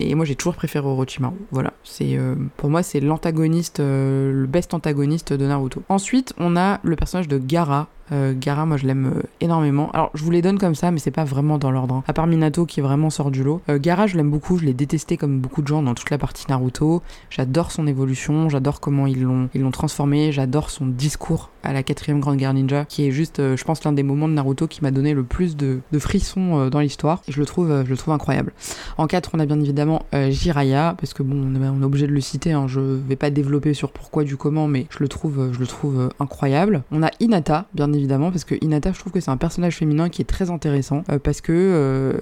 [0.00, 1.36] Et moi, j'ai toujours préféré Orochimaru.
[1.50, 5.82] Voilà, c'est euh, pour moi, c'est l'antagoniste, euh, le best antagoniste de Naruto.
[5.88, 9.90] Ensuite, on a le personnage de Gara, euh, Gara, moi je l'aime euh, énormément.
[9.92, 11.96] Alors je vous les donne comme ça, mais c'est pas vraiment dans l'ordre.
[11.96, 12.04] Hein.
[12.06, 13.60] À part Minato qui vraiment sort du lot.
[13.68, 16.18] Euh, Gara, je l'aime beaucoup, je l'ai détesté comme beaucoup de gens dans toute la
[16.18, 17.02] partie Naruto.
[17.30, 21.82] J'adore son évolution, j'adore comment ils l'ont ils l'ont transformé, j'adore son discours à la
[21.82, 24.82] quatrième grande guerre ninja, qui est juste, je pense, l'un des moments de Naruto qui
[24.82, 27.22] m'a donné le plus de, frissons dans l'histoire.
[27.26, 28.52] Je le trouve, je le trouve incroyable.
[28.98, 32.20] En 4, on a bien évidemment Jiraya, parce que bon, on est, obligé de le
[32.20, 32.52] citer.
[32.52, 32.68] Hein.
[32.68, 36.10] Je vais pas développer sur pourquoi du comment, mais je le trouve, je le trouve
[36.20, 36.84] incroyable.
[36.92, 40.08] On a Hinata, bien évidemment, parce que Hinata, je trouve que c'est un personnage féminin
[40.08, 42.12] qui est très intéressant, euh, parce que euh,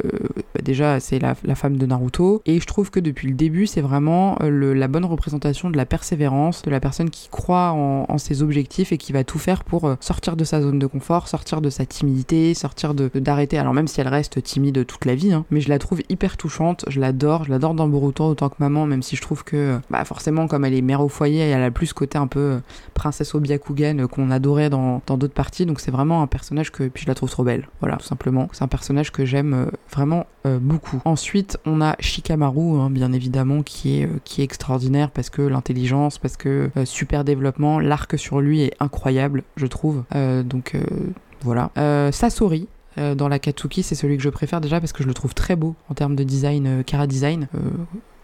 [0.54, 3.80] bah, déjà, c'est la, femme de Naruto, et je trouve que depuis le début, c'est
[3.80, 8.42] vraiment euh, la bonne représentation de la persévérance, de la personne qui croit en, ses
[8.42, 11.68] objectifs et qui va tout faire pour sortir de sa zone de confort, sortir de
[11.68, 13.58] sa timidité, sortir de d'arrêter.
[13.58, 16.37] Alors même si elle reste timide toute la vie, hein, mais je la trouve hyper
[16.37, 19.78] touchante, je l'adore, je l'adore dans Boruto autant que maman, même si je trouve que,
[19.90, 22.60] bah forcément, comme elle est mère au foyer, elle a plus côté un peu
[22.94, 23.40] princesse au
[24.10, 27.31] qu'on adorait dans d'autres parties donc c'est vraiment un personnage que puis je la trouve
[27.31, 27.68] trop belle.
[27.81, 28.48] Voilà, tout simplement.
[28.53, 31.00] C'est un personnage que j'aime euh, vraiment euh, beaucoup.
[31.05, 35.42] Ensuite, on a Shikamaru, hein, bien évidemment, qui est, euh, qui est extraordinaire parce que
[35.42, 40.05] l'intelligence, parce que super développement, l'arc sur lui est incroyable, je trouve.
[40.44, 40.77] donc
[41.42, 41.70] voilà.
[42.12, 45.35] Sasori, dans la Katsuki, c'est celui que je préfère déjà parce que je le trouve
[45.35, 47.48] très beau en termes de design, Kara design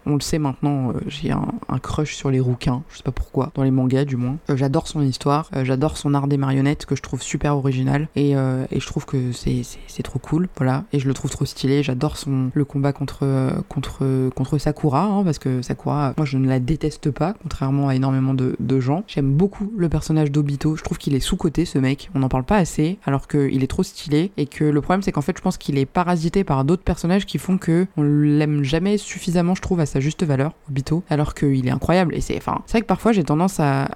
[0.06, 1.44] on le sait maintenant, euh, j'ai un,
[1.82, 4.36] crush sur les rouquins, je sais pas pourquoi, dans les mangas du moins.
[4.50, 8.08] Euh, j'adore son histoire, euh, j'adore son art des marionnettes que je trouve super original
[8.16, 10.84] et, et je trouve que c'est trop cool, voilà.
[10.92, 13.26] Et je le trouve trop stylé, j'adore son le combat contre
[13.68, 17.94] contre contre Sakura, hein, parce que Sakura, moi je ne la déteste pas, contrairement à
[17.94, 19.04] énormément de, gens.
[19.06, 22.28] J'aime beaucoup le personnage d'Obito, je trouve qu'il est sous côté ce mec, on n'en
[22.28, 25.36] parle pas assez, alors qu'il est trop stylé et que le problème c'est qu'en fait
[25.36, 29.54] je pense qu'il est parasité par d'autres personnages qui font que on l'aime jamais suffisamment,
[29.54, 32.14] je trouve, à sa juste valeur, Obito, alors qu'il est incroyable.
[32.14, 33.88] Et c'est, enfin, c'est vrai que parfois j'ai tendance à,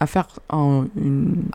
[0.00, 0.86] à faire un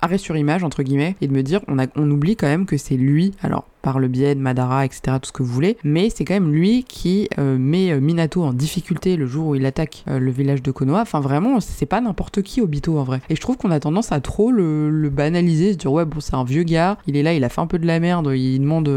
[0.02, 2.65] arrêt sur image entre guillemets et de me dire on, a, on oublie quand même
[2.65, 5.78] que c'est lui alors par le biais de Madara, etc., tout ce que vous voulez.
[5.84, 9.56] Mais c'est quand même lui qui euh, met euh, Minato en difficulté le jour où
[9.56, 11.02] il attaque euh, le village de Konoha.
[11.02, 13.22] Enfin, vraiment, c'est pas n'importe qui Obito en vrai.
[13.30, 16.36] Et je trouve qu'on a tendance à trop le, banaliser, se dire ouais, bon, c'est
[16.36, 18.60] un vieux gars, il est là, il a fait un peu de la merde, il
[18.60, 18.89] demande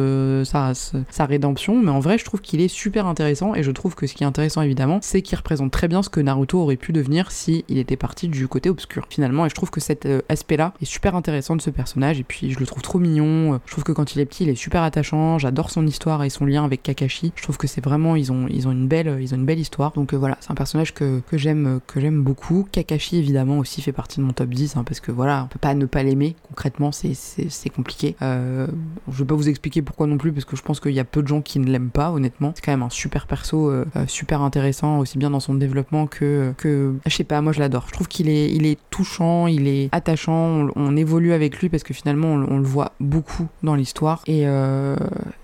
[0.44, 1.80] sa, sa rédemption.
[1.82, 4.24] Mais en vrai, je trouve qu'il est super intéressant et je trouve que ce qui
[4.24, 7.64] est intéressant évidemment, c'est qu'il représente très bien ce que Naruto aurait pu devenir si
[7.68, 9.46] il était parti du côté obscur finalement.
[9.46, 12.20] Et je trouve que cet aspect-là est super intéressant de ce personnage.
[12.20, 13.58] Et puis, je le trouve trop mignon.
[13.64, 15.38] Je trouve que quand il est petit, il est super attachant.
[15.38, 17.32] J'adore son histoire et son lien avec Kakashi.
[17.36, 19.58] Je trouve que c'est vraiment ils ont ils ont une belle ils ont une belle
[19.58, 19.92] histoire.
[19.92, 22.66] Donc euh, voilà, c'est un personnage que, j'aime que j'aime beaucoup.
[22.70, 25.58] Kakashi évidemment aussi fait partie de mon top 10 hein, parce que voilà, on peut
[25.58, 26.36] pas ne pas l'aimer.
[26.48, 28.16] Concrètement, c'est c'est compliqué.
[28.22, 28.66] Euh,
[29.10, 31.04] je vais pas vous expliquer pourquoi non plus parce que je pense qu'il y a
[31.04, 32.52] peu de gens qui ne l'aiment pas honnêtement.
[32.54, 36.54] C'est quand même un super perso euh, super intéressant aussi bien dans son développement que
[36.56, 37.84] que je sais pas, moi je l'adore.
[37.88, 41.82] Je trouve qu'il est il est touchant, il est attachant, on, évolue avec lui parce
[41.82, 44.61] que finalement on, on le voit beaucoup dans l'histoire et euh,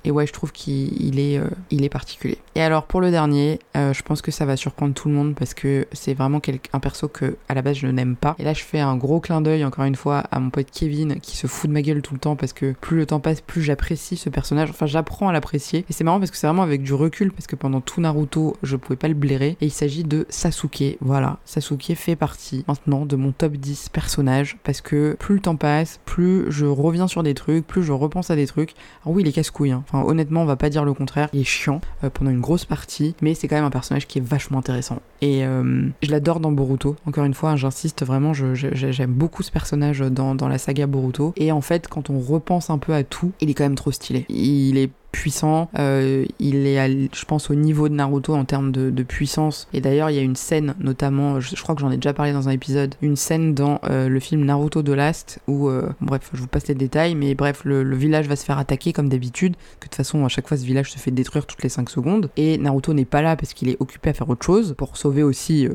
[0.05, 2.39] et ouais, je trouve qu'il est, euh, il est particulier.
[2.55, 5.35] Et alors pour le dernier, euh, je pense que ça va surprendre tout le monde
[5.35, 6.41] parce que c'est vraiment
[6.73, 8.35] un perso que à la base je n'aime pas.
[8.39, 11.21] Et là je fais un gros clin d'œil encore une fois à mon pote Kevin
[11.21, 13.41] qui se fout de ma gueule tout le temps parce que plus le temps passe,
[13.41, 14.71] plus j'apprécie ce personnage.
[14.71, 15.85] Enfin j'apprends à l'apprécier.
[15.89, 18.57] Et c'est marrant parce que c'est vraiment avec du recul parce que pendant tout Naruto
[18.63, 19.57] je pouvais pas le blairer.
[19.61, 20.97] Et il s'agit de Sasuke.
[21.01, 25.57] Voilà, Sasuke fait partie maintenant de mon top 10 personnages parce que plus le temps
[25.57, 28.75] passe, plus je reviens sur des trucs, plus je repense à des trucs.
[29.11, 29.73] Oui, il est casse-couille.
[29.73, 29.85] Hein.
[29.89, 31.29] Enfin, honnêtement, on va pas dire le contraire.
[31.33, 34.19] Il est chiant euh, pendant une grosse partie, mais c'est quand même un personnage qui
[34.19, 35.01] est vachement intéressant.
[35.21, 36.97] Et euh, je l'adore dans Boruto.
[37.07, 41.33] Encore une fois, j'insiste vraiment, j'aime beaucoup ce personnage dans, dans la saga Boruto.
[41.37, 43.93] Et en fait, quand on repense un peu à tout, il est quand même trop
[43.93, 44.27] stylé.
[44.29, 45.69] Il est puissant.
[45.79, 49.69] Euh, il est, je pense, au niveau de Naruto en termes de, puissance.
[49.73, 52.33] Et d'ailleurs, il y a une scène, notamment, je, crois que j'en ai déjà parlé
[52.33, 56.31] dans un épisode, une scène dans euh, le film Naruto de Last où, euh, bref,
[56.33, 59.55] je vous passe les détails, mais bref, le, village va se faire attaquer comme d'habitude.
[59.81, 61.89] Que de toute façon, à chaque fois, ce village se fait détruire toutes les 5
[61.89, 62.31] secondes.
[62.37, 65.23] Et Naruto n'est pas là parce qu'il est occupé à faire autre chose pour sauver
[65.23, 65.69] aussi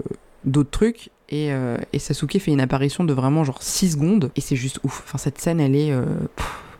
[0.45, 1.09] d'autres trucs.
[1.29, 1.51] Et,
[1.97, 4.31] Sasuke fait une apparition de vraiment genre 6 secondes.
[4.35, 5.03] Et c'est juste ouf.
[5.05, 5.91] Enfin, cette scène, elle est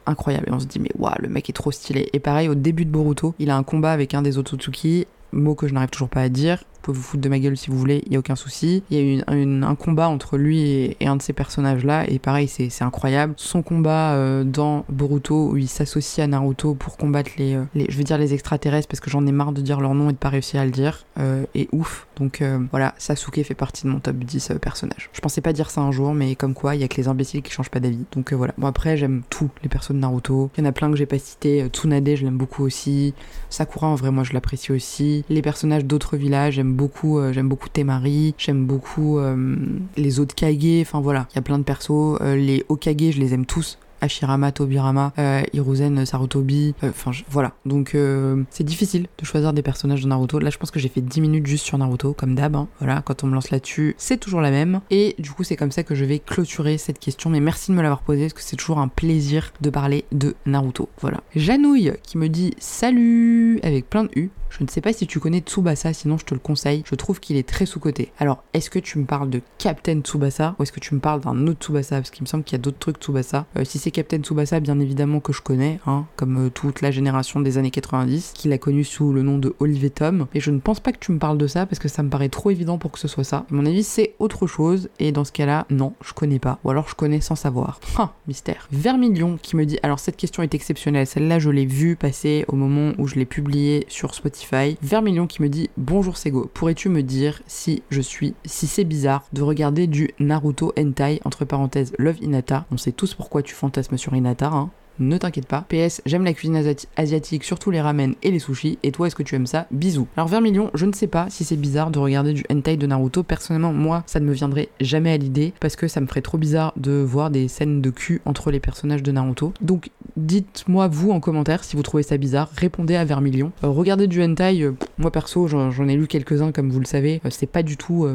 [0.06, 0.48] incroyable.
[0.50, 2.10] Et on se dit, mais waouh, le mec est trop stylé.
[2.13, 5.56] Et pareil, au début de Boruto, il a un combat avec un des Otsutsuki, mot
[5.56, 7.78] que je n'arrive toujours pas à dire pouvez vous foutre de ma gueule si vous
[7.78, 8.84] voulez, il y a aucun souci.
[8.91, 10.62] Il y a eu un combat entre lui
[11.00, 13.34] et, un de ces personnages-là, et pareil, c'est incroyable.
[13.38, 17.86] Son combat euh, dans Boruto, où il s'associe à Naruto pour combattre les, euh, les,
[17.89, 20.13] je veux dire les extraterrestres, parce que j'en ai marre de dire leur nom et
[20.13, 22.08] de pas réussir à le dire, euh, et ouf.
[22.17, 25.10] Donc voilà, Sasuke fait partie de mon top 10 personnages.
[25.13, 27.08] Je pensais pas dire ça un jour, mais comme quoi, il y a que les
[27.08, 28.06] imbéciles qui changent pas d'avis.
[28.12, 28.54] Donc voilà.
[28.58, 30.52] Bon après, j'aime tous les personnes de Naruto.
[30.56, 31.65] Il y en a plein que j'ai pas cité.
[31.74, 33.13] Tsunade, je l'aime beaucoup aussi.
[33.50, 35.26] Sakura, en vrai, moi, je l'apprécie aussi.
[35.30, 39.56] Les personnages d'autres villages, j'aime beaucoup, euh, j'aime beaucoup Temari, j'aime beaucoup euh,
[39.98, 42.18] les autres Kage, enfin voilà, il y a plein de persos.
[42.22, 43.78] Euh, les Okage, je les aime tous.
[44.04, 47.54] Hashirama, Tobirama, euh, Hiruzen, Sarutobi, euh, enfin voilà.
[47.66, 50.40] Donc euh, c'est difficile de choisir des personnages de Naruto.
[50.40, 52.56] Là je pense que j'ai fait 10 minutes juste sur Naruto, comme d'hab.
[52.56, 52.68] Hein.
[52.80, 54.82] Voilà, quand on me lance là-dessus, c'est toujours la même.
[54.92, 57.30] Et du coup c'est comme ça que je vais clôturer cette question.
[57.30, 60.36] Mais merci de me l'avoir posée parce que c'est toujours un plaisir de parler de
[60.46, 60.90] Naruto.
[61.00, 61.22] Voilà.
[61.36, 64.30] Janouille qui me dit salut avec plein de U.
[64.58, 66.84] Je ne sais pas si tu connais Tsubasa, sinon je te le conseille.
[66.86, 68.12] Je trouve qu'il est très sous-coté.
[68.20, 71.22] Alors, est-ce que tu me parles de Captain Tsubasa ou est-ce que tu me parles
[71.22, 71.96] d'un autre Tsubasa?
[71.96, 73.48] Parce qu'il me semble qu'il y a d'autres trucs Tsubasa.
[73.63, 77.39] si c'est Captain Tsubasa, bien évidemment, que je connais, hein, comme euh, toute la génération
[77.39, 80.28] des années 90, qu'il a connu sous le nom de Olivier Tom.
[80.36, 82.10] Et je ne pense pas que tu me parles de ça parce que ça me
[82.10, 83.38] paraît trop évident pour que ce soit ça.
[83.38, 84.89] À mon avis, c'est autre chose.
[85.00, 86.60] Et dans ce cas-là, non, je connais pas.
[86.63, 87.80] Ou alors je connais sans savoir.
[87.96, 88.68] Ah, mystère.
[88.72, 91.08] Vermilion qui me dit alors cette question est exceptionnelle.
[91.08, 94.42] Celle-là, je l'ai vue passer au moment où je l'ai publiée sur Spotify.
[94.82, 96.49] Vermilion qui me dit bonjour Sego.
[96.53, 101.45] Pourrais-tu me dire si je suis, si c'est bizarre de regarder du Naruto hentai entre
[101.45, 102.65] parenthèses Love Inata?
[102.71, 105.65] On sait tous pourquoi tu fantasmes sur Inata, hein ne t'inquiète pas.
[105.69, 106.62] PS, j'aime la cuisine
[106.97, 108.77] asiatique, surtout les ramen et les sushis.
[108.84, 109.67] Et toi, est-ce que tu aimes ça?
[109.71, 110.08] Bisous.
[110.17, 113.23] Alors, Vermilion, je ne sais pas si c'est bizarre de regarder du hentai de Naruto.
[113.23, 116.38] Personnellement, moi, ça ne me viendrait jamais à l'idée parce que ça me ferait trop
[116.38, 119.53] bizarre de voir des scènes de cul entre les personnages de Naruto.
[119.62, 122.49] Donc, dites-moi vous en commentaire si vous trouvez ça bizarre.
[122.56, 123.51] Répondez à Vermilion.
[123.63, 127.21] Euh, regardez du hentai, euh, moi perso, j'en ai lu quelques-uns comme vous le savez.
[127.25, 128.08] Euh, c'est pas du tout.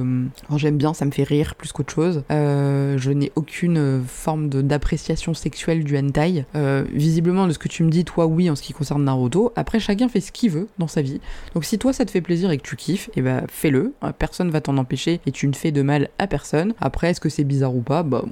[0.57, 2.23] J'aime bien, ça me fait rire plus qu'autre chose.
[2.31, 6.45] je n'ai aucune forme d'appréciation sexuelle du hentai.
[6.93, 9.53] Visiblement, de ce que tu me dis, toi, oui, en ce qui concerne Naruto.
[9.57, 11.21] Après, chacun fait ce qu'il veut dans sa vie.
[11.55, 13.93] Donc, si toi, ça te fait plaisir et que tu kiffes, et eh ben, fais-le.
[14.05, 16.75] Euh, personne va t'en empêcher et tu ne fais de mal à personne.
[16.81, 18.03] Après, est-ce que c'est bizarre ou pas?
[18.03, 18.25] Bah.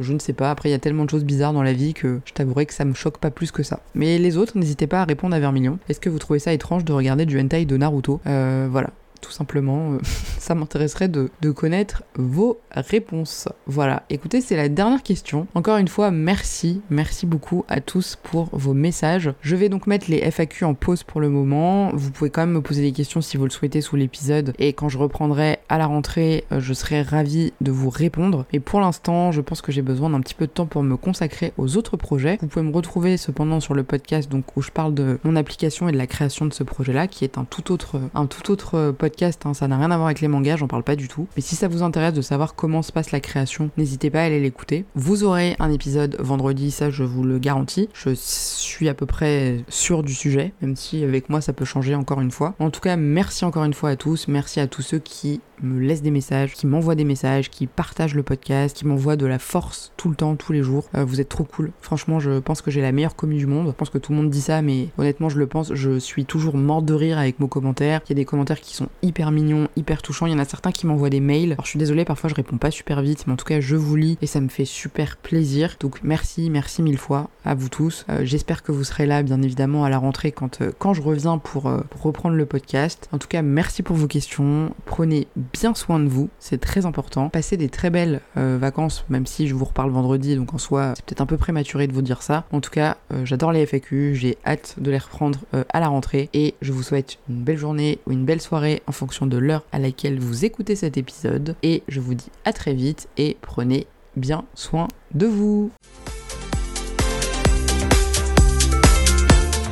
[0.00, 0.50] je ne sais pas.
[0.50, 2.74] Après, il y a tellement de choses bizarres dans la vie que je t'avouerai que
[2.74, 3.80] ça me choque pas plus que ça.
[3.94, 5.78] Mais les autres, n'hésitez pas à répondre à Vermilion.
[5.88, 8.20] Est-ce que vous trouvez ça étrange de regarder du hentai de Naruto?
[8.26, 9.92] Euh, Voilà tout simplement.
[9.92, 9.98] Euh,
[10.38, 13.48] ça m'intéresserait de, connaître vos réponses.
[13.66, 15.46] Voilà, écoutez, c'est la dernière question.
[15.54, 19.32] Encore une fois, merci, merci beaucoup à tous pour vos messages.
[19.42, 21.90] Je vais donc mettre les FAQ en pause pour le moment.
[21.94, 24.52] Vous pouvez quand même me poser des questions si vous le souhaitez sous l'épisode.
[24.58, 28.44] Et quand je reprendrai à la rentrée, euh, je serai ravi de vous répondre.
[28.52, 30.96] Et pour l'instant, je pense que j'ai besoin d'un petit peu de temps pour me
[30.96, 32.38] consacrer aux autres projets.
[32.40, 35.88] Vous pouvez me retrouver cependant sur le podcast donc où je parle de mon application
[35.88, 38.90] et de la création de ce projet-là, qui est un tout autre, un tout autre
[38.90, 39.05] podcast
[39.44, 41.26] Hein, ça n'a rien à voir avec les mangas, j'en parle pas du tout.
[41.36, 44.24] Mais si ça vous intéresse de savoir comment se passe la création, n'hésitez pas à
[44.24, 44.84] aller l'écouter.
[44.94, 47.88] Vous aurez un épisode vendredi, ça je vous le garantis.
[47.94, 51.94] Je suis à peu près sûr du sujet, même si avec moi ça peut changer
[51.94, 52.54] encore une fois.
[52.58, 55.80] En tout cas, merci encore une fois à tous, merci à tous ceux qui me
[55.80, 59.38] laissent des messages, qui m'envoient des messages, qui partagent le podcast, qui m'envoient de la
[59.38, 60.88] force tout le temps, tous les jours.
[60.94, 61.72] Euh, vous êtes trop cool.
[61.80, 63.66] Franchement, je pense que j'ai la meilleure commu du monde.
[63.68, 65.74] Je pense que tout le monde dit ça, mais honnêtement, je le pense.
[65.74, 68.00] Je suis toujours mort de rire avec vos commentaires.
[68.06, 70.26] Il y a des commentaires qui sont hyper mignons, hyper touchants.
[70.26, 71.52] Il y en a certains qui m'envoient des mails.
[71.52, 73.76] Alors, je suis désolée, parfois je réponds pas super vite, mais en tout cas, je
[73.76, 75.76] vous lis et ça me fait super plaisir.
[75.80, 78.04] Donc, merci, merci mille fois à vous tous.
[78.08, 81.38] Euh, j'espère que vous serez là, bien évidemment, à la rentrée quand, euh, je reviens
[81.38, 83.08] pour, pour reprendre le podcast.
[83.12, 84.72] En tout cas, merci pour vos questions.
[84.84, 87.28] Prenez bien soin de vous, c'est très important.
[87.28, 90.92] Passez des très belles euh, vacances, même si je vous reparle vendredi, donc en soi,
[90.96, 92.44] c'est peut-être un peu prématuré de vous dire ça.
[92.52, 95.88] En tout cas, euh, j'adore les FAQ, j'ai hâte de les reprendre euh, à la
[95.88, 99.36] rentrée et je vous souhaite une belle journée ou une belle soirée en fonction de
[99.36, 101.56] l'heure à laquelle vous écoutez cet épisode.
[101.62, 105.70] Et je vous dis à très vite et prenez bien soin de vous.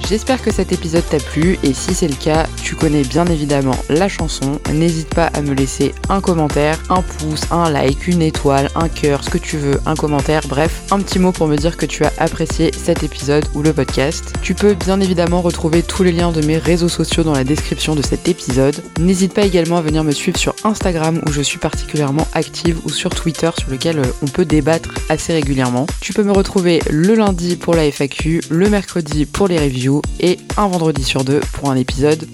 [0.08, 3.76] J'espère que cet épisode t'a plu et si c'est le cas, tu connais bien évidemment
[3.90, 4.58] la chanson.
[4.72, 9.22] N'hésite pas à me laisser un commentaire, un pouce, un like, une étoile, un cœur,
[9.22, 12.04] ce que tu veux, un commentaire, bref, un petit mot pour me dire que tu
[12.04, 14.32] as apprécié cet épisode ou le podcast.
[14.40, 17.94] Tu peux bien évidemment retrouver tous les liens de mes réseaux sociaux dans la description
[17.94, 18.82] de cet épisode.
[18.98, 22.88] N'hésite pas également à venir me suivre sur Instagram où je suis particulièrement active ou
[22.88, 25.86] sur Twitter sur lequel euh, on peut débattre assez régulièrement.
[26.00, 30.38] Tu peux me retrouver le lundi pour la FAQ, le mercredi pour les reviews et
[30.56, 32.24] un vendredi sur deux pour un épisode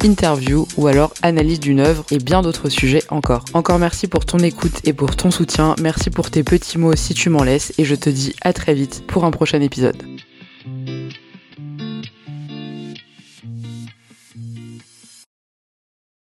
[0.76, 3.44] ou alors analyse d'une œuvre et bien d'autres sujets encore.
[3.54, 5.74] Encore merci pour ton écoute et pour ton soutien.
[5.80, 8.74] Merci pour tes petits mots si tu m'en laisses et je te dis à très
[8.74, 10.02] vite pour un prochain épisode.